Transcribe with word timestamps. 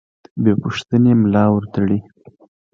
بې 0.43 0.51
پوښتنې 0.61 1.11
ملا 1.21 1.43
ورتړي. 1.51 1.99